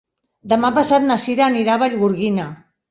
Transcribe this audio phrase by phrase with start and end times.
[0.53, 2.53] Demà passat na Sira anirà a Vallgorguina.